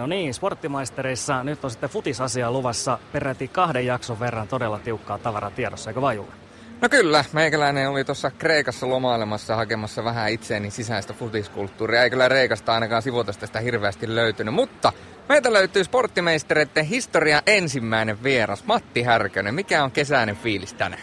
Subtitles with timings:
[0.00, 5.50] No niin, sporttimaistereissa nyt on sitten futisasia luvassa peräti kahden jakson verran todella tiukkaa tavaraa
[5.50, 6.32] tiedossa, eikö vajulla?
[6.80, 12.02] No kyllä, meikäläinen oli tuossa Kreikassa lomailemassa hakemassa vähän itseeni sisäistä futiskulttuuria.
[12.02, 14.92] Ei kyllä Reikasta ainakaan sivutosta sitä hirveästi löytynyt, mutta
[15.28, 19.54] meiltä löytyy sporttimeistereiden historia ensimmäinen vieras, Matti Härkönen.
[19.54, 21.02] Mikä on kesäinen fiilis tänään?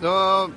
[0.00, 0.50] No,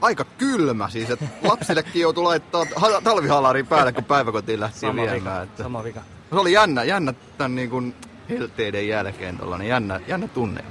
[0.00, 2.66] aika kylmä siis, että lapsillekin joutui laittaa
[3.04, 5.16] talvihalariin päälle, kun päiväkotiin lähti Sama viemään.
[5.20, 6.00] vika, Että sama vika.
[6.30, 7.94] Se oli jännä, jännä tämän niin kuin
[8.28, 10.64] helteiden jälkeen tollanen jännä, jännä tunne.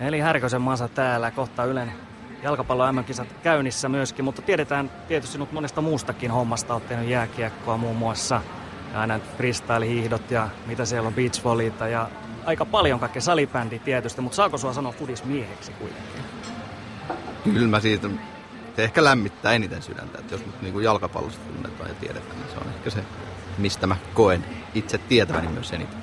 [0.00, 1.92] Eli Härkösen maassa täällä, kohta Ylen
[2.42, 6.74] jalkapallo MM-kisat käynnissä myöskin, mutta tiedetään tietysti sinut monesta muustakin hommasta.
[6.74, 8.40] Olet tehnyt jääkiekkoa muun muassa,
[8.92, 12.10] ja aina freestyle-hiihdot ja mitä siellä on, beachvolleyta ja
[12.44, 16.22] aika paljon kaikkea salibändi tietysti, mutta saako sua sanoa fudismieheksi kuitenkin?
[17.44, 18.08] Kylmä siitä,
[18.76, 22.50] se ehkä lämmittää eniten sydäntä, että jos nyt niin kuin jalkapallosta tunnetaan ja tiedetään, niin
[22.50, 23.04] se on ehkä se,
[23.58, 26.02] mistä mä koen itse tietäväni myös eniten.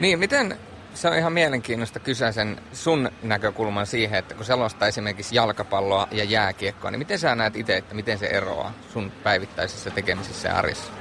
[0.00, 0.58] Niin, miten
[0.98, 6.24] se on ihan mielenkiintoista kysyä sen sun näkökulman siihen, että kun selostaa esimerkiksi jalkapalloa ja
[6.24, 10.92] jääkiekkoa, niin miten sä näet itse, että miten se eroaa sun päivittäisessä tekemisessä ja arjessa?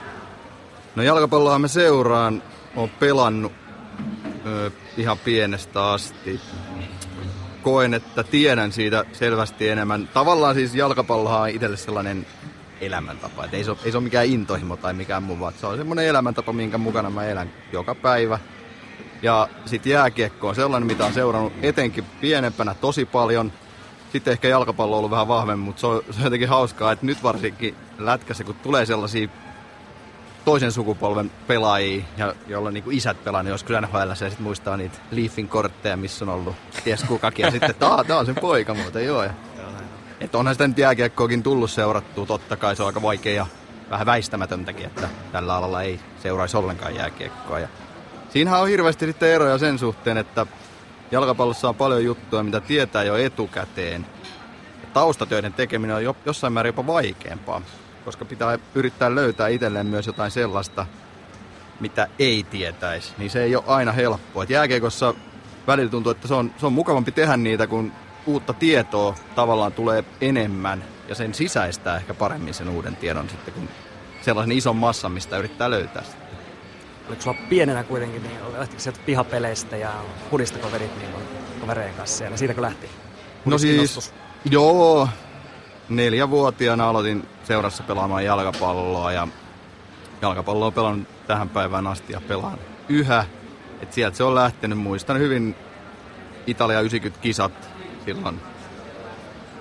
[0.96, 2.44] No jalkapalloa mä seuraan,
[2.76, 3.52] oon pelannut
[4.46, 6.42] ö, ihan pienestä asti.
[7.62, 10.10] Koen, että tiedän siitä selvästi enemmän.
[10.14, 12.26] Tavallaan siis jalkapallohan on itselle sellainen
[12.82, 13.46] elämäntapa.
[13.46, 15.78] Et ei, se ole, ei se ole mikään intohimo tai mikään muu, vaan se on
[15.78, 18.40] semmoinen elämäntapa, minkä mukana mä elän joka päivä.
[19.22, 23.52] Ja sitten jääkiekko on sellainen, mitä on seurannut etenkin pienempänä tosi paljon.
[24.12, 27.06] Sitten ehkä jalkapallo on ollut vähän vahvemmin, mutta se on, se on jotenkin hauskaa, että
[27.06, 29.28] nyt varsinkin lätkässä, kun tulee sellaisia
[30.46, 34.98] toisen sukupolven pelaajia, ja jolla niinku isät pelaa, niin joskus NHL ja sitten muistaa niitä
[35.12, 37.44] Leafin kortteja, missä on ollut ties kukakin.
[37.46, 39.24] Ja sitten, että tää on sen poika muuten, joo.
[39.24, 39.34] Ja,
[40.20, 43.46] että onhan sitä nyt jääkiekkoakin tullut seurattua, totta kai se on aika vaikea ja
[43.90, 47.60] vähän väistämätöntäkin, että tällä alalla ei seuraisi ollenkaan jääkiekkoa.
[47.60, 47.68] Ja
[48.38, 50.46] siinähän on hirveästi sitten eroja sen suhteen, että
[51.12, 54.06] jalkapallossa on paljon juttuja, mitä tietää jo etukäteen.
[54.82, 57.62] Ja taustatöiden tekeminen on jo, jossain määrin jopa vaikeampaa,
[58.06, 60.86] koska pitää yrittää löytää itselleen myös jotain sellaista,
[61.80, 63.14] mitä ei tietäisi.
[63.18, 64.44] Niin se ei ole aina helppoa.
[64.44, 65.14] Et jääkiekossa
[65.68, 67.92] välillä tuntuu, että se on, se on mukavampi tehdä niitä, kun
[68.26, 73.70] uutta tietoa tavallaan tulee enemmän ja sen sisäistää ehkä paremmin sen uuden tiedon sitten, kun
[74.22, 76.27] sellaisen ison massan, mistä yrittää löytää sitten.
[77.08, 79.92] Oliko sulla pienenä kuitenkin, niin lähtikö sieltä pihapeleistä ja
[80.32, 81.12] hudistako vedit niin
[81.62, 82.38] kavereiden kanssa siellä?
[82.38, 82.90] Siitäkö lähti?
[83.46, 84.14] No siis,
[84.52, 85.10] joo,
[85.90, 89.28] neljävuotiaana aloitin seurassa pelaamaan jalkapalloa ja
[90.22, 92.60] jalkapalloa pelannut tähän päivään asti ja pelaan
[92.90, 93.26] yhä.
[93.82, 94.78] Et sieltä se on lähtenyt.
[94.78, 95.56] Muistan hyvin
[96.48, 97.70] Italia 90 kisat
[98.06, 98.40] silloin.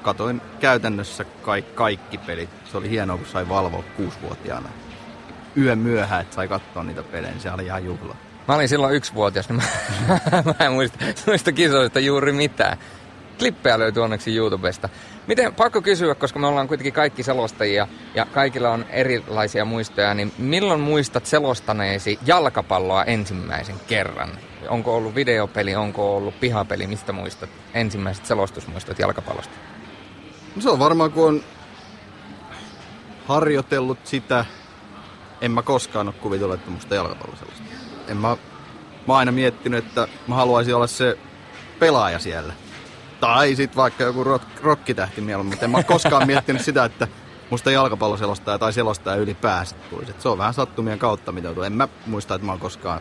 [0.03, 2.51] Katoin käytännössä kaikki, kaikki pelit.
[2.71, 4.69] Se oli hienoa, kun sai valvoa kuusivuotiaana.
[5.57, 8.17] Yön myöhään, että sai katsoa niitä pelejä, niin se oli ihan juhla.
[8.49, 9.63] Mä olin silloin yksivuotias, niin mä,
[10.59, 12.79] mä en muista noista kisoista juuri mitään.
[13.39, 14.89] Klippejä löytyy onneksi YouTubesta.
[15.27, 20.33] Miten, pakko kysyä, koska me ollaan kuitenkin kaikki selostajia ja kaikilla on erilaisia muistoja, niin
[20.39, 24.31] milloin muistat selostaneesi jalkapalloa ensimmäisen kerran?
[24.69, 29.55] Onko ollut videopeli, onko ollut pihapeli, mistä muistat ensimmäiset selostusmuistot jalkapallosta?
[30.57, 31.43] No se on varmaan, kun on
[33.27, 34.45] harjoitellut sitä,
[35.41, 37.65] en mä koskaan ole kuvitellut, että musta jalkapallo sellaista.
[38.09, 38.37] En mä, mä
[39.07, 41.19] oon aina miettinyt, että mä haluaisin olla se
[41.79, 42.53] pelaaja siellä.
[43.21, 47.09] Tai sit vaikka joku rock, rockitähti mieluummin, mutta en mä koskaan miettinyt sitä, että
[47.51, 50.15] musta jalkapalloselostaja tai selostaja ylipäänsä tulisi.
[50.19, 51.49] Se on vähän sattumien kautta, mitä.
[51.67, 53.01] En mä muista, että mä oon koskaan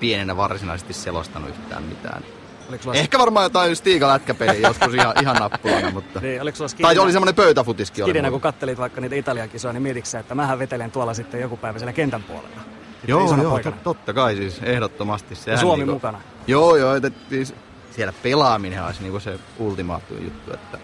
[0.00, 2.22] pienenä varsinaisesti selostanut yhtään mitään.
[2.70, 6.20] Oliko sulla, Ehkä varmaan jotain Stiiga lätkäpeliä joskus ihan, ihan nappulana, mutta...
[6.20, 8.04] niin, oliko sulla Tai oli semmoinen pöytäfutiskin.
[8.04, 11.40] oli skidinä, kun kattelit vaikka niitä Italian kisoja, niin mietitkö että mähän vetelen tuolla sitten
[11.40, 12.48] joku päivä siellä kentän puolella?
[12.56, 13.76] Sitten Joo, joo, poikana.
[13.76, 15.34] tot- totta kai siis, ehdottomasti.
[15.34, 16.20] Sehän Ja Suomi niinku- mukana.
[16.46, 17.54] Joo, joo, että siis
[17.90, 20.78] siellä pelaaminen olisi niinku se ultimaattu juttu, että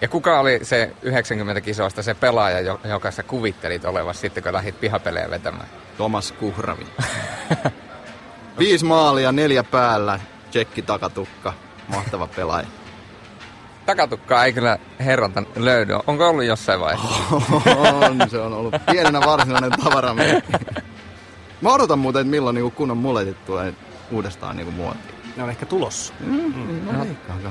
[0.00, 4.52] Ja kuka oli se 90 kisoista se pelaaja, jo- joka sä kuvittelit olevasi sitten, kun
[4.52, 5.68] lähdit pihapelejä vetämään?
[5.96, 6.86] Thomas Kuhravi.
[8.58, 10.20] Viisi maalia, neljä päällä,
[10.52, 11.52] tsekki takatukka,
[11.88, 12.66] mahtava pelaaja.
[13.86, 15.92] Takatukkaa ei kyllä herralta löydy.
[16.06, 17.08] Onko ollut jossain vaiheessa?
[18.10, 20.52] on, se on ollut pienenä varsinainen tavaramerkki.
[21.60, 23.74] Mä odotan muuten, että milloin niinku kunnon muletit tulee
[24.10, 25.14] uudestaan niinku muotiin.
[25.36, 26.14] Ne on ehkä tulossa.
[26.20, 27.48] Mm, no, veikkaanko.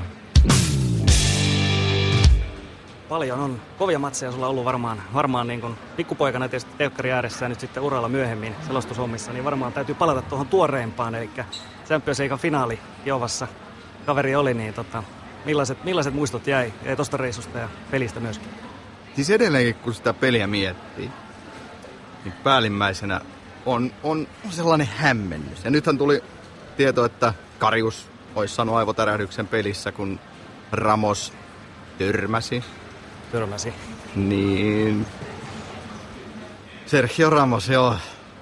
[3.12, 7.48] paljon on kovia matseja sulla ollut varmaan, varmaan niin kuin pikkupoikana tietysti telkkari ääressä ja
[7.48, 11.30] nyt sitten uralla myöhemmin selostushommissa, niin varmaan täytyy palata tuohon tuoreimpaan, eli
[11.92, 13.48] Champions League finaali Jovassa
[14.06, 15.02] kaveri oli, niin tota,
[15.44, 18.48] millaiset, millaiset muistot jäi, jäi tuosta reissusta ja pelistä myöskin?
[19.14, 21.10] Siis edelleenkin kun sitä peliä miettii,
[22.24, 23.20] niin päällimmäisenä
[23.66, 25.64] on, on sellainen hämmennys.
[25.64, 26.22] Ja nythän tuli
[26.76, 30.20] tieto, että Karius olisi saanut aivotärähdyksen pelissä, kun
[30.72, 31.32] Ramos
[31.98, 32.64] törmäsi.
[33.32, 33.74] Törmäsi.
[34.14, 35.06] Niin.
[36.86, 37.96] Sergio Ramos, joo.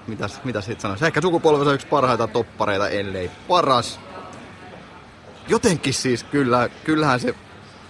[0.07, 1.05] Mitäs, mitä siitä sanoisi?
[1.05, 3.99] Ehkä sukupolvensa yksi parhaita toppareita, ellei paras.
[5.47, 7.35] Jotenkin siis kyllä, kyllähän se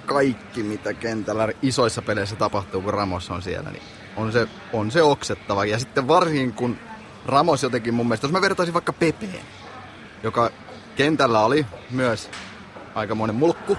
[0.05, 3.83] kaikki, mitä kentällä isoissa peleissä tapahtuu, kun Ramos on siellä, niin
[4.15, 5.65] on se, on se oksettava.
[5.65, 6.77] Ja sitten varsinkin kun
[7.25, 9.45] Ramos jotenkin mun mielestä, jos mä vertaisin vaikka Pepeen,
[10.23, 10.51] joka
[10.95, 12.29] kentällä oli myös
[12.95, 13.77] aikamoinen mulkku.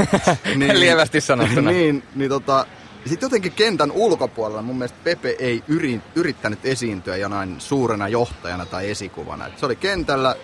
[0.56, 1.70] niin, Lievästi sanottuna.
[1.70, 2.66] niin, niin tota,
[3.10, 8.90] sitten jotenkin kentän ulkopuolella mun mielestä Pepe ei yri, yrittänyt esiintyä jonain suurena johtajana tai
[8.90, 9.46] esikuvana.
[9.46, 10.36] Et se oli kentällä,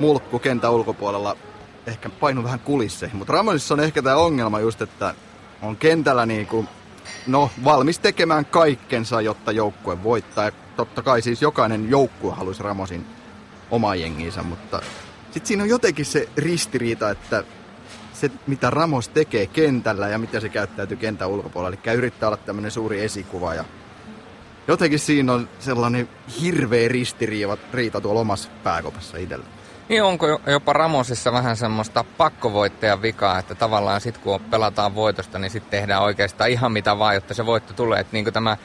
[0.00, 1.36] mulkku kentän ulkopuolella,
[1.86, 3.16] ehkä painu vähän kulisseihin.
[3.16, 5.14] Mutta Ramosissa on ehkä tämä ongelma just, että
[5.62, 6.64] on kentällä niinku,
[7.26, 10.44] no, valmis tekemään kaikkensa, jotta joukkue voittaa.
[10.44, 13.06] Ja totta kai siis jokainen joukkue haluaisi Ramosin
[13.70, 14.82] oma jenginsä, mutta
[15.30, 17.44] sitten siinä on jotenkin se ristiriita, että
[18.12, 22.70] se mitä Ramos tekee kentällä ja mitä se käyttäytyy kentän ulkopuolella, eli yrittää olla tämmöinen
[22.70, 23.64] suuri esikuva ja
[24.68, 26.08] jotenkin siinä on sellainen
[26.40, 29.44] hirveä ristiriita tuolla omassa pääkopassa itsellä.
[29.88, 35.50] Niin onko jopa Ramosissa vähän semmoista pakkovoittajan vikaa, että tavallaan sitten kun pelataan voitosta, niin
[35.50, 38.00] sitten tehdään oikeastaan ihan mitä vaan, jotta se voitto tulee.
[38.00, 38.56] Että niin kuin tämä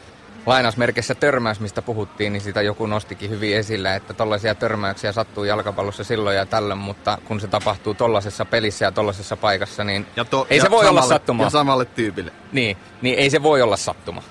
[0.45, 6.03] lainausmerkissä törmäys, mistä puhuttiin, niin sitä joku nostikin hyvin esille, että tollaisia törmäyksiä sattuu jalkapallossa
[6.03, 10.47] silloin ja tällöin, mutta kun se tapahtuu tollaisessa pelissä ja tollaisessa paikassa, niin ja to,
[10.49, 11.43] ei ja se voi samalle, olla sattuma.
[11.43, 12.31] Ja samalle tyypille.
[12.51, 14.23] Niin, niin ei se voi olla sattuma.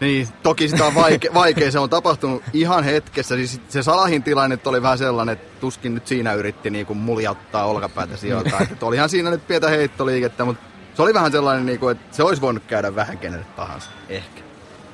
[0.00, 3.36] Niin, toki sitä on vaike, vaikea, se on tapahtunut ihan hetkessä.
[3.36, 7.64] Siis se Salahin tilanne oli vähän sellainen, että tuskin nyt siinä yritti niin kuin muljauttaa
[7.64, 8.58] olkapäätä sijoilta.
[8.70, 10.62] että olihan siinä nyt pientä heittoliikettä, mutta
[10.94, 14.45] se oli vähän sellainen, niin kuin, että se olisi voinut käydä vähän kenelle tahansa, ehkä.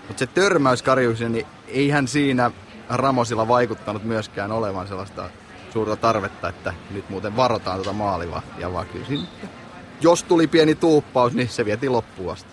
[0.08, 2.50] Mutta se törmäys Karjuksen, niin eihän siinä
[2.88, 5.30] Ramosilla vaikuttanut myöskään olevan sellaista
[5.72, 9.26] suurta tarvetta, että nyt muuten varotaan tuota maalivahtia, vaan kyllä siinä,
[10.00, 12.50] jos tuli pieni tuuppaus, niin se vietiin loppuun asti.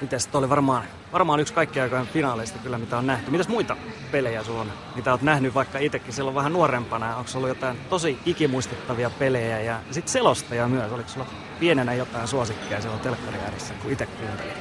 [0.00, 3.30] Mites, oli varmaan, varmaan yksi kaikkien aikojen finaaleista kyllä, mitä on nähty.
[3.30, 3.76] Mitäs muita
[4.12, 7.16] pelejä sulla on, mitä olet nähnyt vaikka itsekin silloin vähän nuorempana?
[7.16, 10.92] Onko ollut jotain tosi ikimuistettavia pelejä ja sitten selostaja myös?
[10.92, 11.26] Oliko sulla
[11.60, 14.52] pienenä jotain suosikkia silloin telkkari ääressä, kun itse kuuntelin?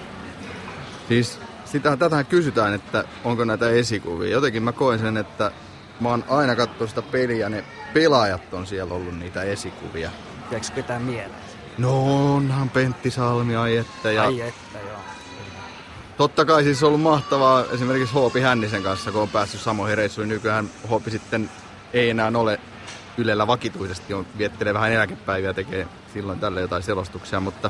[1.07, 1.39] Siis
[1.71, 4.31] sitä, tätähän kysytään, että onko näitä esikuvia.
[4.31, 5.51] Jotenkin mä koen sen, että
[5.99, 7.63] mä oon aina katsonut sitä peliä, ne
[7.93, 10.11] pelaajat on siellä ollut niitä esikuvia.
[10.51, 11.41] Jääkö pitää mieleen?
[11.77, 14.11] No onhan Pentti Salmi, ai että.
[14.11, 14.23] Ja...
[14.23, 14.99] Ai että, joo.
[16.17, 20.29] Totta kai siis on ollut mahtavaa esimerkiksi Hoopi Hännisen kanssa, kun on päässyt samoihin reissuihin.
[20.29, 21.49] Nykyään Hoopi sitten
[21.93, 22.59] ei enää ole
[23.17, 27.69] Ylellä vakituisesti, on, viettelee vähän eläkepäiviä, tekee silloin tälle jotain selostuksia, mutta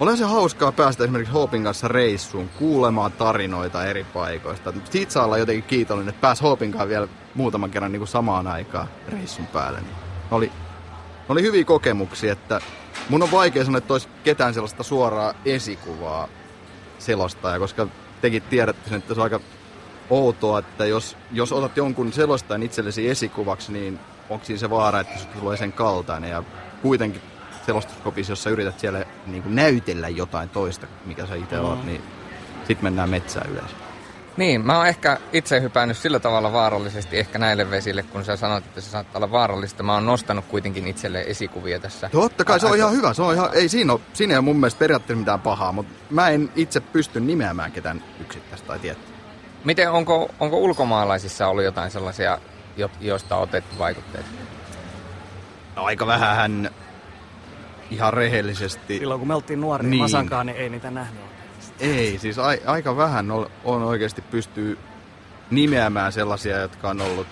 [0.00, 4.72] olen se hauskaa päästä esimerkiksi Hoopin kanssa reissuun, kuulemaan tarinoita eri paikoista.
[4.90, 8.46] Siitä saa olla jotenkin kiitollinen, että pääsi Hoopin kanssa vielä muutaman kerran niin kuin samaan
[8.46, 9.80] aikaan reissun päälle.
[9.80, 9.94] Niin
[10.30, 10.52] oli,
[11.28, 12.60] oli hyviä kokemuksia, että
[13.08, 16.28] mun on vaikea sanoa, että olisi ketään sellaista suoraa esikuvaa
[16.98, 17.86] selostaja, koska
[18.20, 19.40] tekin tiedätte sen, että se on aika
[20.10, 24.00] outoa, että jos, jos otat jonkun selostajan itsellesi esikuvaksi, niin
[24.30, 26.30] onko siinä se vaara, että se tulee sen kaltainen.
[26.30, 26.42] Ja
[26.82, 27.22] kuitenkin
[27.68, 31.64] selostuskopissa, jos sä yrität siellä niin kuin näytellä jotain toista, mikä sä itse mm.
[31.64, 32.02] oot, niin
[32.66, 33.76] sit mennään metsään yleensä.
[34.36, 38.66] Niin, mä oon ehkä itse hypännyt sillä tavalla vaarallisesti ehkä näille vesille, kun sä sanoit,
[38.66, 39.82] että se saattaa olla vaarallista.
[39.82, 42.08] Mä oon nostanut kuitenkin itselle esikuvia tässä.
[42.12, 43.14] Totta kai, se on ihan hyvä.
[43.14, 45.94] Se on ihan, ei siinä ole, siinä ei ole mun mielestä periaatteessa mitään pahaa, mutta
[46.10, 49.16] mä en itse pysty nimeämään ketään yksittäistä tai tiettyä.
[49.64, 52.38] Miten, onko, onko ulkomaalaisissa ollut jotain sellaisia,
[53.00, 54.26] joista on otettu vaikutteet?
[55.76, 56.70] No, aika vähän hän
[57.90, 58.98] ihan rehellisesti.
[58.98, 60.02] Silloin kun me oltiin nuoria niin.
[60.02, 61.22] Masankaan, niin ei niitä nähnyt.
[61.80, 64.78] Ei, siis a, aika vähän on, on oikeasti pystyy
[65.50, 67.26] nimeämään sellaisia, jotka on ollut,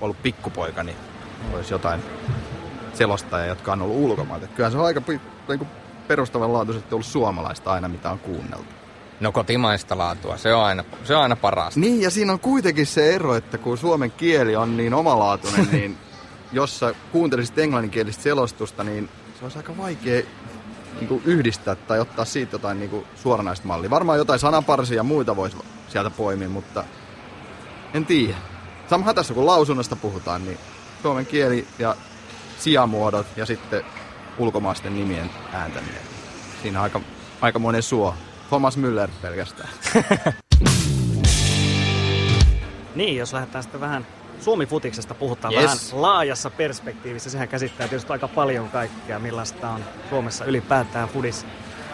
[0.00, 0.96] ollut pikkupoika, niin
[1.54, 2.00] olisi jotain
[2.94, 4.46] selostajia, jotka on ollut ulkomailta.
[4.46, 5.02] Kyllä se on aika
[5.48, 5.66] niin
[6.08, 8.66] perustavanlaatuisesti ollut suomalaista aina, mitä on kuunneltu.
[9.20, 11.80] No kotimaista laatua, se on aina, se on aina parasta.
[11.80, 15.98] Niin, ja siinä on kuitenkin se ero, että kun suomen kieli on niin omalaatuinen, niin
[16.52, 19.08] jos sä kuuntelisit englanninkielistä selostusta, niin
[19.42, 20.22] se olisi aika vaikea
[20.94, 23.90] niin kuin yhdistää tai ottaa siitä jotain niin kuin suoranaista mallia.
[23.90, 25.56] Varmaan jotain sanaparsia ja muita voisi
[25.88, 26.84] sieltä poimia, mutta
[27.94, 28.34] en tiedä.
[28.90, 30.58] Samahan tässä kun lausunnosta puhutaan, niin
[31.02, 31.96] suomen kieli ja
[32.58, 33.84] sijamuodot ja sitten
[34.38, 36.02] ulkomaisten nimien ääntäminen.
[36.62, 37.00] Siinä on aika
[37.40, 38.14] aikamoinen suo.
[38.48, 39.68] Thomas Müller pelkästään.
[42.94, 44.06] niin, jos lähdetään sitten vähän
[44.42, 45.62] Suomi-futiksesta puhutaan yes.
[45.64, 47.30] vähän laajassa perspektiivissä.
[47.30, 51.46] Sehän käsittää tietysti aika paljon kaikkea, millaista on Suomessa ylipäätään fudis,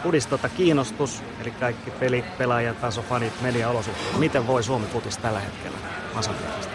[0.02, 4.18] fudis tota kiinnostus, eli kaikki peli, pelaajataso, fanit, mediaolosuhteet.
[4.18, 5.78] Miten voi Suomi-futis tällä hetkellä
[6.14, 6.72] Masanpäästä?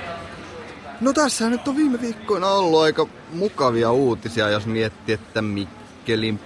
[1.02, 6.40] No tässä nyt on viime viikkoina ollut aika mukavia uutisia, jos miettii, että Mikkelin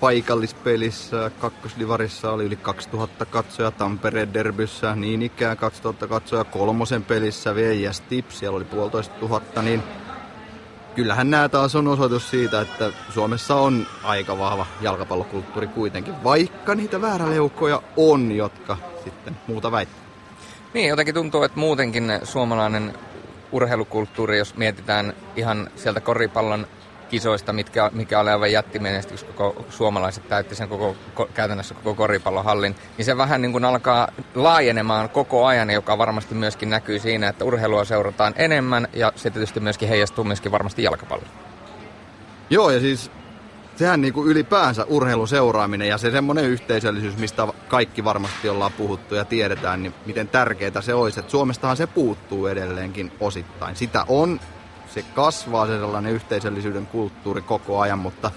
[0.00, 8.00] paikallispelissä kakkoslivarissa oli yli 2000 katsoja, Tampereen derbyssä niin ikään 2000 katsoja, kolmosen pelissä VJS
[8.00, 9.82] Tips, siellä oli puolitoista tuhatta, niin
[10.94, 17.00] kyllähän nämä taas on osoitus siitä, että Suomessa on aika vahva jalkapallokulttuuri kuitenkin, vaikka niitä
[17.00, 20.08] vääräleukoja on, jotka sitten muuta väittävät.
[20.74, 22.94] Niin, jotenkin tuntuu, että muutenkin suomalainen
[23.52, 26.66] urheilukulttuuri, jos mietitään ihan sieltä koripallon
[27.08, 32.74] kisoista, mitkä, mikä oli aivan jättimenestys, koko suomalaiset täytti sen koko, ko, käytännössä koko koripallohallin,
[32.96, 37.44] niin se vähän niin kuin alkaa laajenemaan koko ajan, joka varmasti myöskin näkyy siinä, että
[37.44, 41.30] urheilua seurataan enemmän ja se tietysti myöskin heijastuu myöskin varmasti jalkapalloon.
[42.50, 43.10] Joo, ja siis
[43.76, 49.14] sehän niin kuin ylipäänsä urheilun seuraaminen ja se semmoinen yhteisöllisyys, mistä kaikki varmasti ollaan puhuttu
[49.14, 51.20] ja tiedetään, niin miten tärkeää se olisi.
[51.20, 53.76] Että Suomestahan se puuttuu edelleenkin osittain.
[53.76, 54.40] Sitä on,
[55.02, 58.30] se kasvaa se sellainen yhteisöllisyyden kulttuuri koko ajan, mutta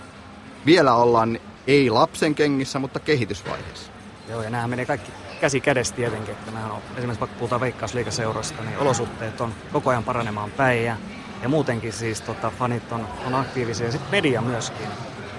[0.66, 3.92] vielä ollaan ei lapsen kengissä, mutta kehitysvaiheessa.
[4.30, 8.64] Joo, ja nämä menee kaikki käsi kädessä tietenkin, että nämä on, esimerkiksi vaikka puhutaan veikkausliikaseurasta,
[8.64, 10.98] niin olosuhteet on koko ajan paranemaan päin ja,
[11.42, 14.88] ja muutenkin siis tota, fanit on, on aktiivisia ja sitten media myöskin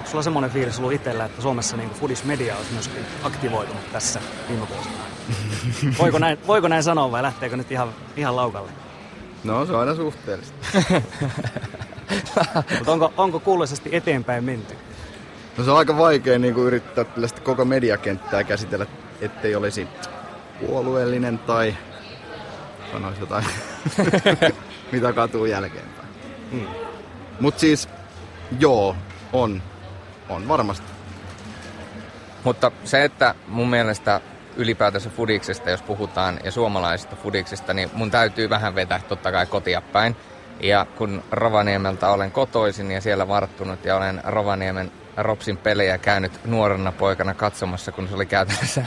[0.04, 4.20] sulla on semmoinen fiilis ollut itsellä, että Suomessa niin Fudis Media olisi myöskin aktivoitunut tässä
[4.48, 4.94] viime vuosina?
[5.98, 8.72] voiko, näin, voiko näin sanoa vai lähteekö nyt ihan, ihan laukalle?
[9.44, 10.54] No se on aina suhteellista.
[12.78, 14.74] Mutta onko, onko kuuluisesti eteenpäin menty?
[15.58, 17.04] No se on aika vaikea niin kuin yrittää
[17.42, 18.86] koko mediakenttää käsitellä,
[19.20, 19.88] ettei olisi
[20.66, 21.76] puolueellinen tai
[22.92, 23.44] sanoisi jotain,
[24.92, 26.08] mitä katuu jälkeenpäin.
[26.50, 26.66] Hmm.
[27.40, 27.88] Mutta siis,
[28.58, 28.96] joo,
[29.32, 29.62] on
[30.32, 30.86] on varmasti.
[32.44, 34.20] Mutta se, että mun mielestä
[34.56, 39.80] ylipäätänsä fudiksesta, jos puhutaan, ja suomalaisesta fudiksesta, niin mun täytyy vähän vetää totta kai kotia
[39.80, 40.16] päin.
[40.60, 46.92] Ja kun Rovaniemeltä olen kotoisin ja siellä varttunut ja olen Rovaniemen Ropsin pelejä käynyt nuorena
[46.92, 48.84] poikana katsomassa, kun se oli käytännössä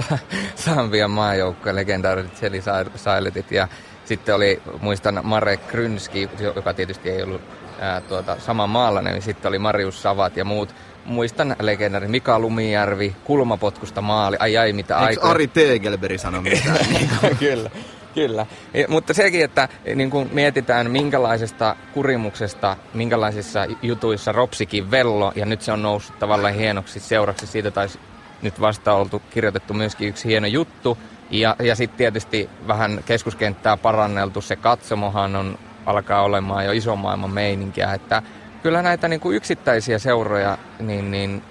[0.54, 2.62] Sambian maajoukkojen legendaariset Seli
[2.94, 3.68] Sailetit ja
[4.04, 7.42] sitten oli, muistan Marek Krynski, joka tietysti ei ollut
[7.80, 10.74] ää, tuota, sama maalainen, niin sitten oli Marius Savat ja muut.
[11.04, 15.30] Muistan legendari Mika Lumijärvi, kulmapotkusta maali, ai ai mitä aikoja.
[15.30, 16.78] Ari Tegelberi sanoi mitään?
[17.38, 17.70] Kyllä.
[18.14, 25.46] Kyllä, ja, mutta sekin, että niin kun mietitään minkälaisesta kurimuksesta, minkälaisissa jutuissa Ropsikin vello, ja
[25.46, 27.98] nyt se on noussut tavallaan hienoksi seuraksi siitä, taisi
[28.42, 30.98] nyt vasta oltu kirjoitettu myöskin yksi hieno juttu,
[31.30, 35.58] ja, ja sitten tietysti vähän keskuskenttää paranneltu, se katsomohan on
[35.90, 38.22] alkaa olemaan jo ison maailman meininkiä, että
[38.62, 41.42] kyllä näitä niin kuin yksittäisiä seuroja niin, niin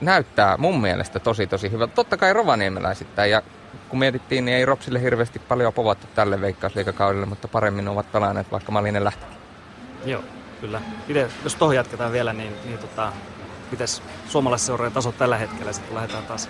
[0.00, 1.94] näyttää mun mielestä tosi tosi hyvältä.
[1.94, 3.42] Totta kai rovaniemeläisittäin ja
[3.88, 8.72] kun mietittiin, niin ei Ropsille hirveästi paljon povattu tälle veikkausliikakaudelle, mutta paremmin ovat pelanneet vaikka
[8.72, 9.36] Malinen lähtikin.
[10.04, 10.22] Joo,
[10.60, 10.80] kyllä.
[11.08, 13.12] Miten, jos tuohon jatketaan vielä, niin, niin tota,
[13.70, 16.48] mites suomalaisseurojen taso tällä hetkellä, sitten kun lähdetään taas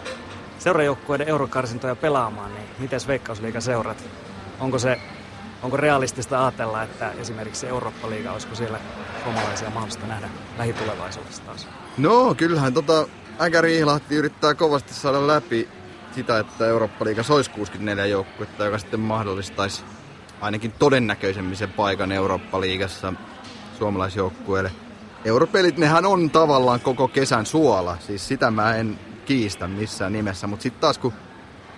[0.59, 4.05] seurajoukkueiden eurokarsintoja pelaamaan, niin miten veikkausliikaseurat?
[4.61, 5.01] Onko se
[5.63, 8.79] onko realistista ajatella, että esimerkiksi Eurooppa-liiga, olisiko siellä
[9.25, 11.69] suomalaisia mahdollista nähdä lähitulevaisuudessa taas?
[11.99, 13.07] No, kyllähän tota,
[13.41, 15.69] Äkäri Ihlahti yrittää kovasti saada läpi
[16.15, 19.83] sitä, että Eurooppa-liiga olisi 64 joukkuetta, joka sitten mahdollistaisi
[20.41, 23.13] ainakin todennäköisemmin sen paikan Eurooppa-liigassa
[23.79, 24.73] suomalaisjoukkueelle.
[25.25, 30.63] Europelit, nehän on tavallaan koko kesän suola, siis sitä mä en kiistä missään nimessä, mutta
[30.63, 31.13] sitten taas kun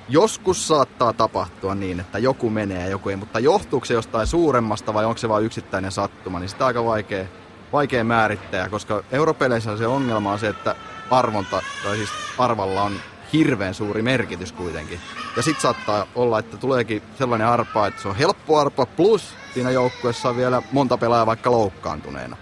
[0.08, 4.94] joskus saattaa tapahtua niin, että joku menee ja joku ei, mutta johtuuko se jostain suuremmasta
[4.94, 7.24] vai onko se vain yksittäinen sattuma, niin sitä on aika vaikea,
[7.72, 10.76] vaikea määrittää, koska europeleissä se ongelma on se, että
[11.10, 12.92] arvonta, tai siis arvalla on
[13.32, 15.00] hirveän suuri merkitys kuitenkin.
[15.36, 19.70] Ja sitten saattaa olla, että tuleekin sellainen arpa, että se on helppo arpa, plus siinä
[19.70, 22.36] joukkueessa on vielä monta pelaajaa vaikka loukkaantuneena.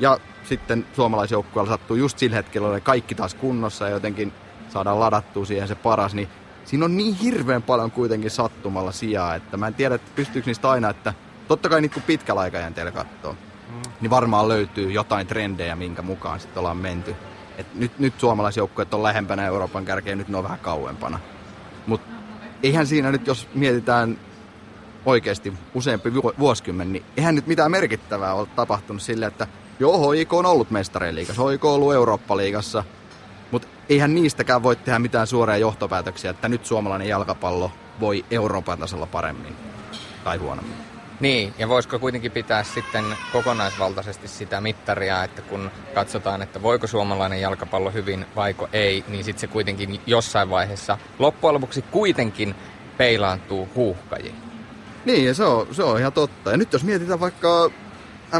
[0.00, 4.32] Ja sitten suomalaisjoukkueella sattuu just sillä hetkellä, että kaikki taas kunnossa ja jotenkin
[4.68, 6.28] saadaan ladattua siihen se paras, niin
[6.64, 10.70] siinä on niin hirveän paljon kuitenkin sattumalla sijaa, että mä en tiedä, että pystyykö niistä
[10.70, 11.14] aina, että
[11.48, 13.92] totta kai niitä kun pitkällä aikajänteellä katsoo, mm.
[14.00, 17.16] niin varmaan löytyy jotain trendejä, minkä mukaan sitten ollaan menty.
[17.58, 21.18] Et nyt, nyt suomalaisjoukkueet on lähempänä Euroopan kärkeä, nyt ne on vähän kauempana.
[21.86, 22.10] Mutta
[22.62, 24.18] eihän siinä nyt, jos mietitään
[25.06, 29.46] oikeasti useampi vuosikymmen, niin eihän nyt mitään merkittävää ole tapahtunut sille, että
[29.80, 32.84] joo, HIK on ollut mestareiliigassa, HIK on ollut Eurooppa-liigassa,
[33.90, 39.56] eihän niistäkään voi tehdä mitään suoria johtopäätöksiä, että nyt suomalainen jalkapallo voi Euroopan tasolla paremmin
[40.24, 40.76] tai huonommin.
[41.20, 47.40] Niin, ja voisiko kuitenkin pitää sitten kokonaisvaltaisesti sitä mittaria, että kun katsotaan, että voiko suomalainen
[47.40, 52.54] jalkapallo hyvin vaiko ei, niin sitten se kuitenkin jossain vaiheessa loppujen lopuksi kuitenkin
[52.98, 54.34] peilaantuu huuhkajiin.
[55.04, 56.50] Niin, ja se on, se on ihan totta.
[56.50, 57.70] Ja nyt jos mietitään vaikka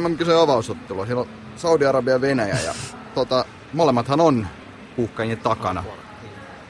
[0.00, 2.74] MM-kisojen avausottelua, siellä on Saudi-Arabia ja Venäjä, ja
[3.14, 4.46] tota, molemmathan on
[4.96, 5.84] huuhkajien takana.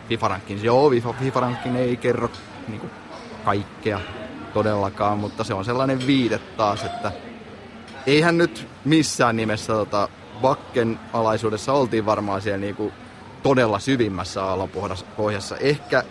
[0.09, 2.31] FIFA-rankin, joo, FIFA-rankin ei kerro
[2.69, 2.91] niin kuin,
[3.45, 4.01] kaikkea
[4.55, 7.13] todellakaan, mutta se on sellainen viide taas, että
[8.07, 10.09] eihän nyt missään nimessä tota,
[10.41, 12.93] Bakken alaisuudessa oltiin varmaan siellä niinku
[13.43, 15.57] todella syvimmässä aallonpohjassa.
[15.57, 16.05] Ehkä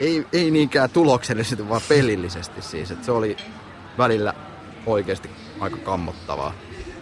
[0.00, 2.90] ei, ei niinkään tuloksellisesti, vaan pelillisesti siis.
[2.90, 3.36] että se oli
[3.98, 4.34] välillä
[4.86, 6.52] oikeasti aika kammottavaa.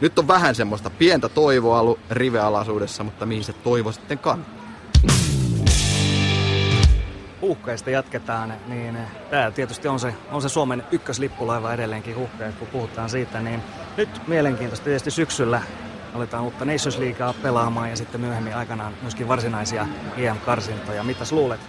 [0.01, 4.59] Nyt on vähän semmoista pientä toivoa ollut rivealaisuudessa, mutta mihin se toivo sitten kannattaa?
[7.41, 8.99] huuhkajista jatketaan, niin
[9.31, 13.63] tämä tietysti on se, on se Suomen ykköslippulaiva edelleenkin huuhkajat, kun puhutaan siitä, niin
[13.97, 15.63] nyt mielenkiintoista tietysti syksyllä
[16.15, 19.87] aletaan uutta Nations Leaguea pelaamaan ja sitten myöhemmin aikanaan myöskin varsinaisia
[20.17, 21.03] EM-karsintoja.
[21.03, 21.61] Mitäs luulet,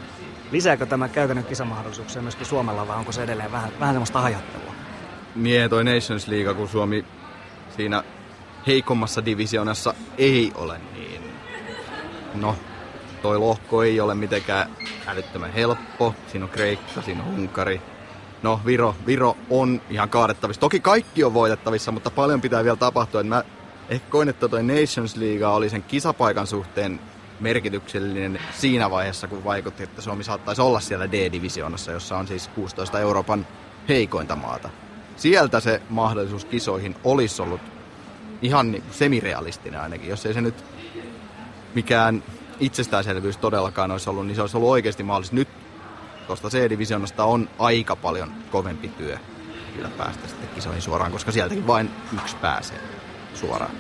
[0.52, 4.74] lisääkö tämä käytännön kisamahdollisuuksia myöskin Suomella vai onko se edelleen vähän, vähän semmoista hajattelua?
[5.36, 7.06] Mie toi Nations League, kun Suomi
[7.76, 8.04] siinä
[8.70, 11.22] heikommassa divisionassa ei ole niin,
[12.36, 12.56] no
[13.22, 14.70] toi lohko ei ole mitenkään
[15.08, 16.16] älyttömän helppo.
[16.28, 17.82] Siinä on Kreikka, siinä on Unkari.
[18.44, 20.60] No, Viro, Viro on ihan kaadettavissa.
[20.60, 23.24] Toki kaikki on voitettavissa, mutta paljon pitää vielä tapahtua.
[23.24, 23.44] Mä
[23.90, 27.00] ehkä koin, että toi Nations League oli sen kisapaikan suhteen
[27.40, 33.00] merkityksellinen siinä vaiheessa, kun vaikutti, että Suomi saattaisi olla siellä D-divisioonassa, jossa on siis 16
[33.00, 33.48] Euroopan
[33.90, 34.70] heikointa maata.
[35.16, 37.62] Sieltä se mahdollisuus kisoihin olisi ollut
[38.42, 40.66] ihan niin semirealistinen ainakin, jos ei se nyt
[41.76, 42.24] mikään
[42.60, 45.36] itsestäänselvyys todellakaan olisi ollut, niin se olisi ollut oikeasti mahdollista.
[45.36, 45.48] Nyt
[46.28, 49.18] tuosta C-divisionasta on aika paljon kovempi työ
[49.76, 52.80] kyllä päästä sitten kisoihin suoraan, koska sieltäkin vain yksi pääsee
[53.34, 53.72] suoraan.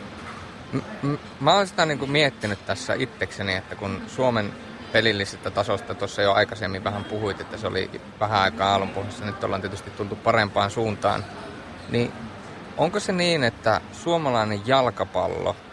[1.01, 4.53] M- mä oon sitä niin kuin miettinyt tässä itsekseni, että kun Suomen
[4.91, 9.61] pelillisestä tasosta tuossa jo aikaisemmin vähän puhuit, että se oli vähän aikaa aallonpohjassa, nyt ollaan
[9.61, 11.25] tietysti tultu parempaan suuntaan,
[11.89, 12.11] niin
[12.79, 15.55] onko se niin, että suomalainen jalkapallo–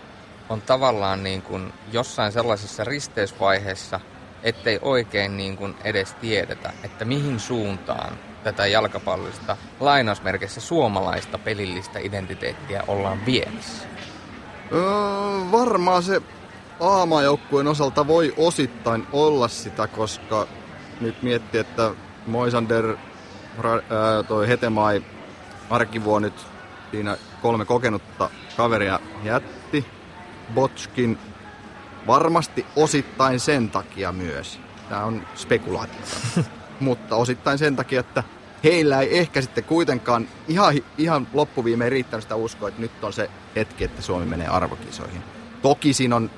[0.49, 4.01] on tavallaan niin kuin jossain sellaisessa risteysvaiheessa,
[4.43, 12.83] ettei oikein niin kuin edes tiedetä, että mihin suuntaan tätä jalkapallollista lainausmerkeissä suomalaista pelillistä identiteettiä
[12.89, 13.87] ollaan viemässä?
[14.73, 14.83] Öö,
[15.53, 16.23] varmaan se
[16.81, 20.47] aamajoukkueen osalta voi osittain olla sitä, koska
[21.01, 21.91] nyt miettii, että
[22.27, 22.97] Moisander,
[24.29, 25.03] toi Hetemai,
[25.71, 26.56] Arkivuo nyt
[26.91, 29.87] siinä kolme kokenutta kaveria jätti.
[30.55, 31.19] Botskin
[32.07, 34.61] varmasti osittain sen takia myös.
[34.89, 36.17] Tämä on spekulaatiota.
[36.81, 38.23] Mutta osittain sen takia, että
[38.65, 43.31] heillä ei ehkä sitten kuitenkaan ihan, ihan loppuviimeen riittänyt sitä uskoa, että nyt on se
[43.57, 45.23] hetki, että Suomi menee arvokisoihin.
[45.63, 46.31] Toki siinä on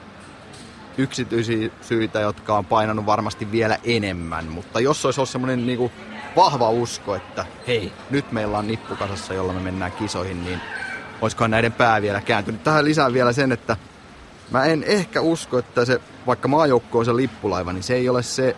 [0.99, 5.91] yksityisiä syitä, jotka on painanut varmasti vielä enemmän, mutta jos olisi ollut semmoinen niin
[6.39, 10.61] vahva usko, että hei, nyt meillä on nippukasassa, jolla me mennään kisoihin, niin
[11.21, 12.65] olisikohan näiden pää vielä kääntynyt.
[12.65, 13.77] Tähän lisään vielä sen, että
[14.51, 18.23] Mä en ehkä usko, että se, vaikka maajoukko on se lippulaiva, niin se ei ole
[18.23, 18.57] se,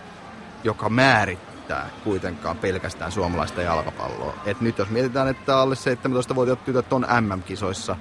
[0.64, 4.34] joka määrittää kuitenkaan pelkästään suomalaista jalkapalloa.
[4.46, 7.96] Et nyt jos mietitään, että alle 17-vuotiaat tytöt on MM-kisoissa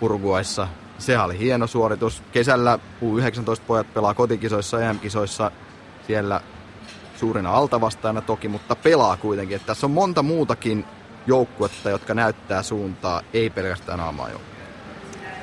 [0.00, 2.22] Uruguayssa, se oli hieno suoritus.
[2.32, 5.50] Kesällä U19-pojat pelaa kotikisoissa, EM-kisoissa,
[6.06, 6.40] siellä
[7.20, 9.56] suurina altavastaajana toki, mutta pelaa kuitenkin.
[9.56, 10.84] Että tässä on monta muutakin
[11.26, 14.50] joukkuetta, jotka näyttää suuntaa, ei pelkästään aamaajoukkoa.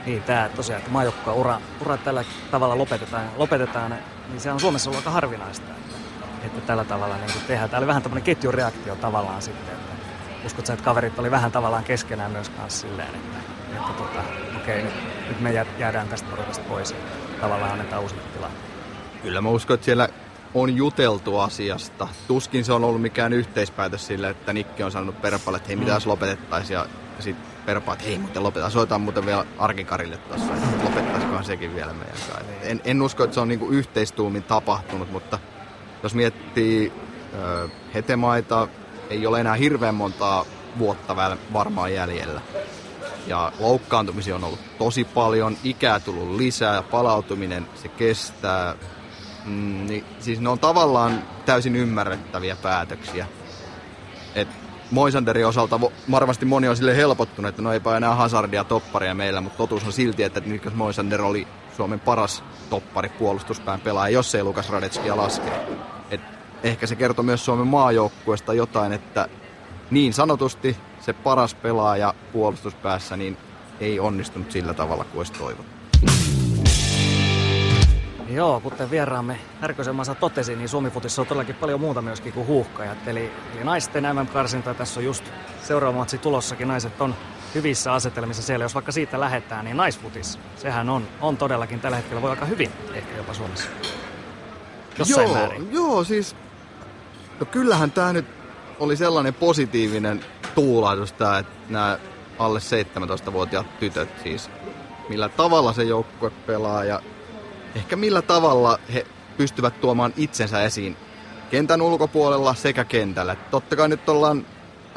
[0.06, 3.96] Niin, tämä tosiaan, että maajoukkoa ura, ura tällä tavalla lopetetaan, lopetetaan,
[4.30, 7.70] niin se on Suomessa ollut aika harvinaista, että, että tällä tavalla niin tehdään.
[7.70, 9.94] Tämä oli vähän tämmöinen ketjureaktio tavallaan sitten, että
[10.46, 13.38] uskot että kaverit oli vähän tavallaan keskenään myös kanssa silleen, että,
[13.76, 14.24] että tota,
[14.58, 14.94] okei, nyt,
[15.30, 16.98] nyt me jäädään tästä porukasta pois ja
[17.42, 18.52] tavallaan annetaan uusille tilaa.
[19.22, 20.10] Kyllä mä uskon, että siellä
[20.54, 22.08] on juteltu asiasta.
[22.28, 25.92] Tuskin se on ollut mikään yhteispäätös sille, että Nikki on sanonut perpalle, että hei, mitä
[25.92, 25.96] mm.
[25.96, 26.78] jos lopetettaisiin.
[26.78, 26.86] Ja
[27.20, 31.94] sitten perpaa, että hei muuten lopetaan, soitaan muuten vielä Arkikarille tuossa, että lopettaisikohan sekin vielä
[31.94, 32.40] meidän kanssa.
[32.62, 35.40] En, en usko, että se on niinku yhteistuumin tapahtunut, mutta
[36.04, 36.94] jos miettii
[37.34, 38.68] ö, hetemaita,
[39.10, 40.46] ei ole enää hirveän montaa
[40.80, 41.16] vuotta
[41.54, 42.42] varmaan jäljellä.
[43.28, 48.76] Ja loukkaantumisia on ollut tosi paljon, ikää tullut lisää ja palautuminen se kestää.
[49.48, 53.28] Mm, niin, siis ne on tavallaan täysin ymmärrettäviä päätöksiä.
[54.36, 54.48] Et
[54.92, 55.80] Moisanderin osalta
[56.12, 59.94] varmasti moni on sille helpottunut, että no eipä enää Hazardia topparia meillä, mutta totuus on
[59.94, 65.52] silti, että Niklas Moisander oli Suomen paras toppari puolustuspään pelaaja, jos ei Lukas Radetskia laske.
[66.12, 66.22] Et
[66.64, 69.30] ehkä se kertoo myös Suomen maajoukkueesta jotain, että
[69.92, 73.38] niin sanotusti se paras pelaaja puolustuspäässä niin
[73.80, 76.37] ei onnistunut sillä tavalla kuin olisi toivottu.
[78.38, 83.08] Joo, kuten vieraamme Härkösen totesi, niin Suomifutissa on todellakin paljon muuta myöskin kuin huuhkajat.
[83.08, 85.24] Eli, eli naisten MM-karsinta tässä on just
[85.64, 86.68] seuraava matsi tulossakin.
[86.68, 87.16] Naiset on
[87.56, 88.66] hyvissä asetelmissa siellä.
[88.66, 92.72] Jos vaikka siitä lähdetään, niin naisfutis, sehän on, on todellakin tällä hetkellä voi aika hyvin
[92.94, 93.70] ehkä jopa Suomessa.
[94.98, 95.74] Jossain joo, määrin.
[95.74, 96.36] Joo, siis
[97.40, 98.26] no kyllähän tämä nyt
[98.80, 102.00] oli sellainen positiivinen tuulahdus tämä, että nämä
[102.40, 104.50] alle 17-vuotiaat tytöt siis,
[105.10, 107.02] millä tavalla se joukkue pelaa ja
[107.76, 109.06] ehkä millä tavalla he
[109.38, 110.98] pystyvät tuomaan itsensä esiin
[111.52, 113.36] kentän ulkopuolella sekä kentällä.
[113.36, 114.46] Totta kai nyt ollaan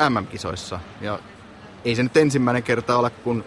[0.09, 1.19] MM-kisoissa ja
[1.85, 3.45] ei se nyt ensimmäinen kerta ole, kun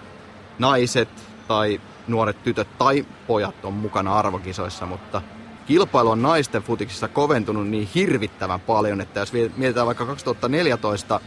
[0.59, 1.09] naiset
[1.47, 5.21] tai nuoret tytöt tai pojat on mukana arvokisoissa, mutta
[5.65, 11.19] kilpailu on naisten futiksissa koventunut niin hirvittävän paljon, että jos mietitään vaikka 2014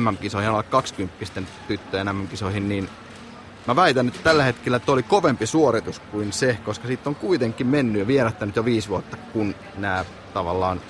[0.00, 2.88] MM-kisoihin, alle 20 tyttöjen MM-kisoihin, niin
[3.66, 7.66] Mä väitän, että tällä hetkellä että oli kovempi suoritus kuin se, koska siitä on kuitenkin
[7.66, 10.80] mennyt ja vierättänyt jo viisi vuotta, kun nämä tavallaan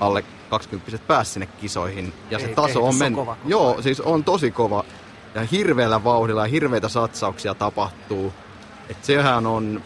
[0.00, 2.12] alle 20 pääsi sinne kisoihin.
[2.30, 3.18] Ja Ei, se taso on mennyt.
[3.18, 4.84] On kova, Joo, siis on tosi kova.
[5.34, 8.32] Ja hirveällä vauhdilla ja hirveitä satsauksia tapahtuu.
[8.88, 9.82] että sehän on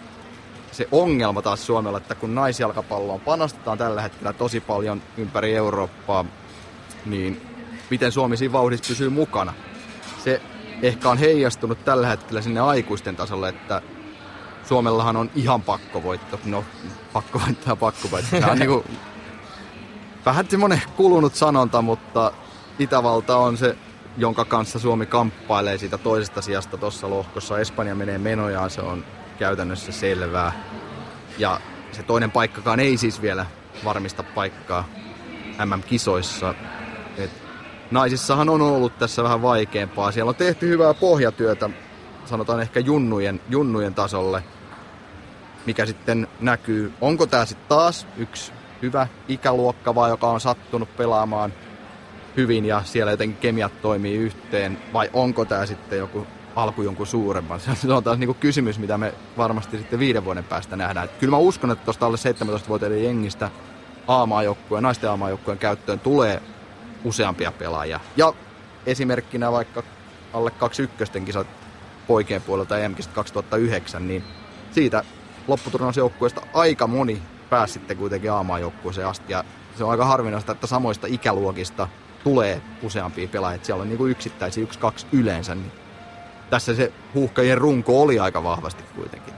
[0.73, 6.25] se ongelma taas Suomella, että kun naisjalkapalloon panostetaan tällä hetkellä tosi paljon ympäri Eurooppaa,
[7.07, 7.41] niin
[7.91, 9.55] miten Suomi siinä vauhdissa pysyy mukana.
[10.25, 10.43] Se
[10.83, 13.83] ehkä on heijastunut tällä hetkellä sinne aikuisten tasolle, että
[14.65, 16.41] Suomellahan on ihan pakkovoitto.
[16.45, 16.65] No,
[17.13, 18.41] pakkovoitto ja pakkovoitto.
[18.41, 18.85] Se on niinku
[20.27, 22.33] vähän semmoinen kulunut sanonta, mutta
[22.79, 23.77] Itävalta on se,
[24.17, 27.59] jonka kanssa Suomi kamppailee siitä toisesta sijasta tuossa lohkossa.
[27.59, 29.05] Espanja menee menojaan, se on
[29.39, 30.53] käytännössä selvää.
[31.39, 31.61] Ja
[31.93, 33.47] se toinen paikkakaan ei siis vielä
[33.85, 34.85] varmista paikkaa
[35.65, 36.55] MM-kisoissa.
[37.93, 40.13] Naisissahan on ollut tässä vähän vaikeampaa.
[40.13, 41.71] Siellä on tehty hyvää pohjatyötä,
[42.25, 44.43] sanotaan ehkä junnujen, junnujen tasolle,
[45.67, 46.93] mikä sitten näkyy.
[47.01, 48.53] Onko tämä sitten taas yksi
[48.83, 51.53] hyvä ikäluokka vai joka on sattunut pelaamaan
[52.37, 56.27] hyvin ja siellä jotenkin kemiat toimii yhteen, vai onko tämä sitten joku
[56.57, 57.61] alku jonkun suuremman?
[57.75, 61.05] Se on taas niinku kysymys, mitä me varmasti sitten viiden vuoden päästä nähdään.
[61.05, 63.51] Et kyllä mä uskon, että tuosta alle 17-vuotiaiden jengistä
[64.09, 66.43] A-maajoukkueen, naisten A-maajoukkueen käyttöön tulee
[67.05, 68.01] useampia pelaajia.
[68.17, 68.33] Ja
[68.87, 69.83] esimerkkinä vaikka
[70.33, 71.47] alle 21 kisat
[72.07, 74.25] poikien puolelta em 2009, niin
[74.71, 75.05] siitä
[75.49, 79.33] lopputurnausjoukkueesta aika moni pääsi sitten kuitenkin A-maajoukkueeseen asti.
[79.33, 79.45] Ja
[79.79, 81.89] se on aika harvinaista, että samoista ikäluokista
[82.25, 83.65] tulee useampia pelaajia.
[83.65, 85.55] Siellä on niin kuin yksittäisiä, yksi, kaksi yleensä.
[85.55, 85.73] Niin
[86.51, 89.35] tässä se huuhkajien runko oli aika vahvasti kuitenkin.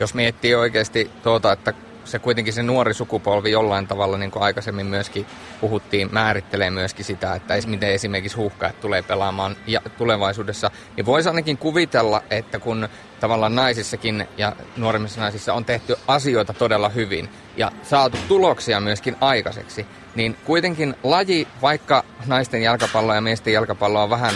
[0.00, 4.86] Jos miettii oikeasti tuota, että se kuitenkin se nuori sukupolvi jollain tavalla, niin kuin aikaisemmin
[4.86, 5.26] myöskin
[5.60, 11.58] puhuttiin, määrittelee myöskin sitä, että miten esimerkiksi huuhkajat tulee pelaamaan ja tulevaisuudessa, niin voisi ainakin
[11.58, 12.88] kuvitella, että kun
[13.20, 19.86] tavallaan naisissakin ja nuoremmissa naisissa on tehty asioita todella hyvin ja saatu tuloksia myöskin aikaiseksi,
[20.14, 24.34] niin kuitenkin laji, vaikka naisten jalkapallo ja miesten jalkapallo on vähän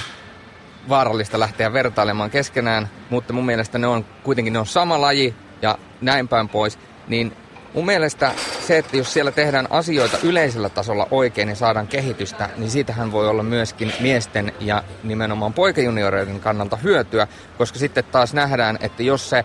[0.88, 5.78] vaarallista lähteä vertailemaan keskenään, mutta mun mielestä ne on kuitenkin ne on sama laji ja
[6.00, 7.36] näin päin pois, niin
[7.74, 12.70] mun mielestä se, että jos siellä tehdään asioita yleisellä tasolla oikein ja saadaan kehitystä, niin
[12.70, 17.26] siitähän voi olla myöskin miesten ja nimenomaan poikajunioreiden kannalta hyötyä,
[17.58, 19.44] koska sitten taas nähdään, että jos se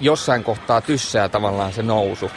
[0.00, 2.30] jossain kohtaa tyssää tavallaan se nousu,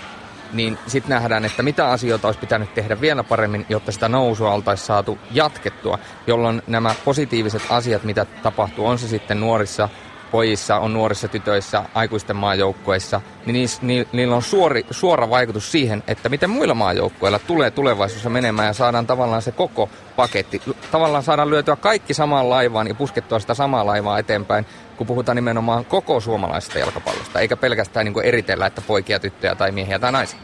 [0.53, 4.88] niin sitten nähdään, että mitä asioita olisi pitänyt tehdä vielä paremmin, jotta sitä nousua oltaisiin
[4.88, 9.89] saatu jatkettua, jolloin nämä positiiviset asiat, mitä tapahtuu, on se sitten nuorissa
[10.32, 16.04] pojissa, on nuorissa tytöissä, aikuisten maajoukkoissa, niin niis, ni, niillä on suori, suora vaikutus siihen,
[16.08, 20.62] että miten muilla maajoukkoilla tulee tulevaisuudessa menemään ja saadaan tavallaan se koko paketti.
[20.92, 24.65] Tavallaan saadaan lyötyä kaikki samaan laivaan ja puskettua sitä samaa laivaa eteenpäin,
[24.98, 30.00] kun puhutaan nimenomaan koko suomalaisesta jalkapallosta, eikä pelkästään niin eritellä, että poikia, tyttöjä tai miehiä
[30.00, 30.39] tai naisia.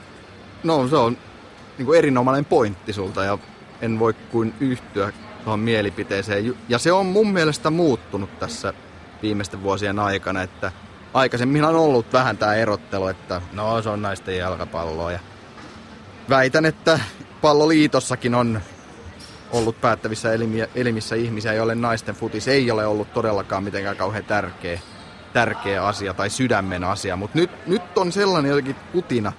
[0.63, 1.17] No se on
[1.77, 3.37] niin erinomainen pointti sulta ja
[3.81, 5.11] en voi kuin yhtyä
[5.43, 6.55] tuohon mielipiteeseen.
[6.69, 8.73] Ja se on mun mielestä muuttunut tässä
[9.21, 10.71] viimeisten vuosien aikana, että
[11.13, 15.19] aikaisemmin on ollut vähän tämä erottelu, että no se on naisten jalkapalloa ja
[16.29, 16.99] väitän, että
[17.41, 18.61] palloliitossakin on
[19.51, 20.29] ollut päättävissä
[20.75, 24.79] elimissä ihmisiä, joille naisten futis ei ole ollut todellakaan mitenkään kauhean tärkeä,
[25.33, 27.15] tärkeä asia tai sydämen asia.
[27.15, 29.33] Mutta nyt, nyt on sellainen jotenkin kutina,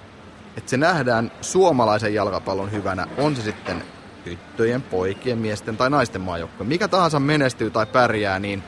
[0.57, 3.07] että se nähdään suomalaisen jalkapallon hyvänä.
[3.17, 3.83] On se sitten
[4.23, 6.67] tyttöjen, poikien, miesten tai naisten maajoukkue.
[6.67, 8.63] Mikä tahansa menestyy tai pärjää, niin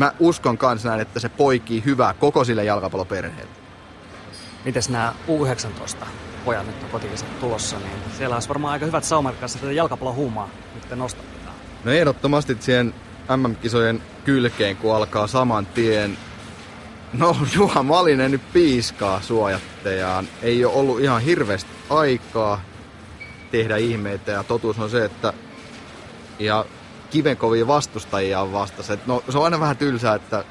[0.00, 3.52] mä uskon kanssa näin, että se poikii hyvää koko sille jalkapalloperheelle.
[4.64, 6.06] Mites nämä U19
[6.44, 10.48] pojat nyt on kotikisat tulossa, niin siellä olisi varmaan aika hyvät saumat kanssa tätä jalkapallohuumaa
[10.74, 11.54] nyt nostattaa.
[11.84, 12.94] No ehdottomasti siihen
[13.36, 16.18] MM-kisojen kylkeen, kun alkaa saman tien.
[17.12, 20.28] No Juha Malinen nyt piiskaa suojattejaan.
[20.42, 22.60] Ei ole ollut ihan hirveästi aikaa
[23.50, 25.32] tehdä ihmeitä ja totuus on se, että
[26.38, 26.64] ja
[27.10, 28.98] kivenkovia vastustajia on vastassa.
[29.06, 30.44] no, se on aina vähän tylsää, että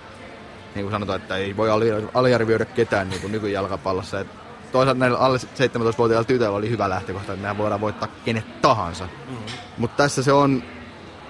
[0.75, 1.69] niin kuin sanotaan, että ei voi
[2.13, 4.19] aliarvioida ketään niin kuin nykyjalkapallossa.
[4.19, 4.27] Et
[4.71, 9.03] toisaalta näillä alle 17-vuotiailla tytöillä oli hyvä lähtökohta, että mehän voidaan voittaa kenet tahansa.
[9.05, 9.43] Mm-hmm.
[9.77, 10.63] Mutta tässä se on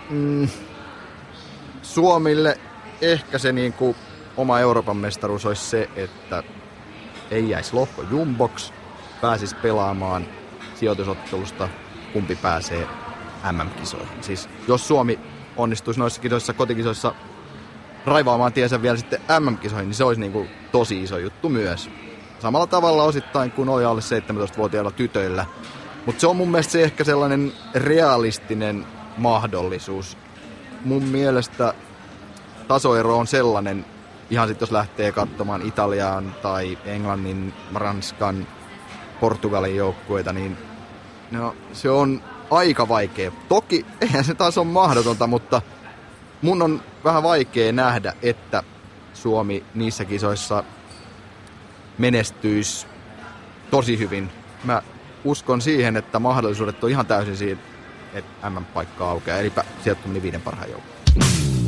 [0.10, 0.48] mm,
[1.82, 2.60] Suomille
[3.02, 3.96] ehkä se niin kuin
[4.38, 6.44] oma Euroopan mestaruus olisi se, että
[7.32, 8.72] ei jäisi lohko jumbox,
[9.22, 10.28] pääsisi pelaamaan
[10.76, 11.70] sijoitusottelusta,
[12.14, 12.88] kumpi pääsee
[13.52, 14.24] MM-kisoihin.
[14.24, 15.20] Siis jos Suomi
[15.58, 17.14] onnistuisi noissa kisoissa, kotikisoissa
[18.06, 21.90] raivaamaan tiensä vielä sitten MM-kisoihin, niin se olisi niin kuin tosi iso juttu myös.
[22.40, 25.46] Samalla tavalla osittain kuin oli alle 17-vuotiailla tytöillä.
[26.06, 28.86] Mutta se on mun mielestä se ehkä sellainen realistinen
[29.18, 30.18] mahdollisuus.
[30.86, 31.74] Mun mielestä
[32.68, 33.86] tasoero on sellainen,
[34.30, 38.48] ihan sitten jos lähtee katsomaan Italiaan tai Englannin, Ranskan,
[39.20, 40.58] Portugalin joukkueita, niin
[41.32, 43.32] no, se on aika vaikea.
[43.50, 45.62] Toki eihän se taas on mahdotonta, mutta
[46.42, 48.64] mun on vähän vaikea nähdä, että
[49.14, 50.64] Suomi niissä kisoissa
[51.98, 52.88] menestyisi
[53.72, 54.30] tosi hyvin.
[54.64, 54.82] Mä
[55.24, 57.62] uskon siihen, että mahdollisuudet on ihan täysin siitä,
[58.14, 61.59] että M-paikka aukeaa, eli sijoittuminen viiden parhaan joukkoon.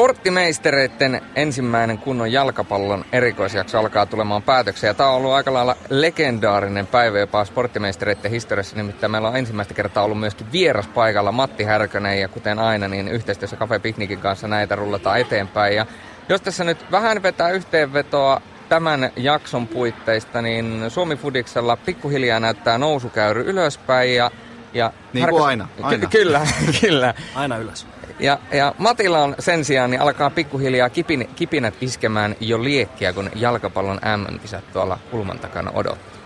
[0.00, 4.96] Sporttimeistereiden ensimmäinen kunnon jalkapallon erikoisjakso alkaa tulemaan päätökseen.
[4.96, 8.76] Tämä on ollut aika lailla legendaarinen päivä jopa sporttimeistereiden historiassa.
[8.76, 13.08] Nimittäin meillä on ensimmäistä kertaa ollut myöskin vieras paikalla Matti Härkönen ja kuten aina niin
[13.08, 15.76] yhteistyössä Cafe Piknikin kanssa näitä rullataan eteenpäin.
[15.76, 15.86] Ja
[16.28, 23.42] jos tässä nyt vähän vetää yhteenvetoa tämän jakson puitteista, niin Suomi Fudiksella pikkuhiljaa näyttää nousukäyry
[23.46, 24.30] ylöspäin ja
[24.74, 26.06] ja niin kuin aina, aina.
[26.06, 26.40] Ky- kyllä,
[26.80, 27.14] kyllä.
[27.34, 27.86] Aina ylös.
[28.20, 33.30] Ja, ja Matilla on sen sijaan niin alkaa pikkuhiljaa kipin, kipinät iskemään jo liekkiä, kun
[33.34, 36.20] jalkapallon MM-kisat tuolla kulman takana odottaa.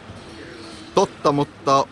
[0.95, 1.87] Totta, mutta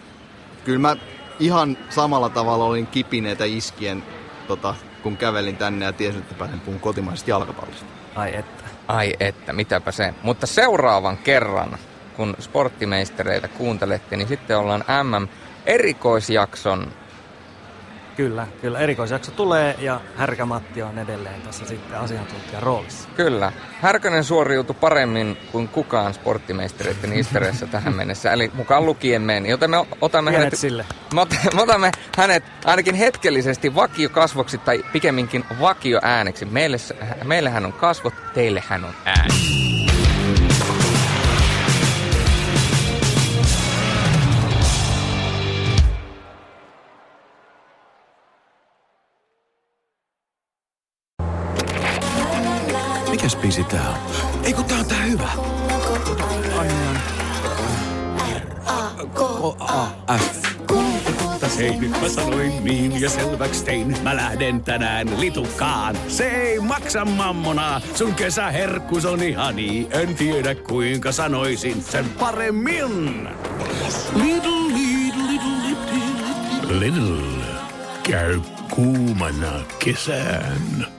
[0.64, 0.96] kyllä mä
[1.40, 4.02] ihan samalla tavalla olin kipineitä iskien,
[4.48, 7.86] tota, kun kävelin tänne ja tiesin, että pääsen puhun kotimaisesta jalkapallosta.
[8.14, 8.64] Ai että.
[8.88, 10.14] Ai että, mitäpä se.
[10.22, 11.78] Mutta seuraavan kerran,
[12.16, 15.28] kun sporttimeistereitä kuuntelette, niin sitten ollaan MM
[15.66, 16.92] erikoisjakson
[18.16, 23.08] Kyllä, kyllä erikoisjakso tulee ja Härkä Matti on edelleen tässä sitten asiantuntijan roolissa.
[23.16, 23.52] Kyllä.
[23.80, 29.48] Härkönen suoriutui paremmin kuin kukaan sporttimeistereiden historiassa tähän mennessä, eli mukaan lukien meni.
[29.48, 30.86] Joten me otamme Pienet hänet, sille.
[31.54, 36.44] me otamme hänet ainakin hetkellisesti vakiokasvoksi tai pikemminkin vakioääneksi.
[36.44, 36.76] Meille,
[37.24, 39.81] meille hän on kasvot, teille hän on ääni.
[53.56, 53.96] Biisi tää on?
[54.44, 55.28] Ei kun tää on tää hyvä.
[58.66, 60.42] R-A-K-A-F.
[61.58, 63.96] Hei, nyt mä sanoin niin ja selväks tein.
[64.02, 65.96] Mä lähden tänään litukaan.
[66.08, 67.80] Se ei maksa mammona.
[67.94, 69.88] Sun kesäherkkus on ihani.
[69.90, 73.28] En tiedä kuinka sanoisin sen paremmin.
[74.14, 76.78] Little, little, little, little.
[76.78, 77.44] Little.
[78.02, 80.91] Käy kuumana kesään.